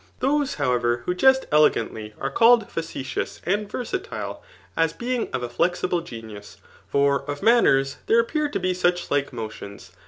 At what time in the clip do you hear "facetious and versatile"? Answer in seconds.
2.71-4.41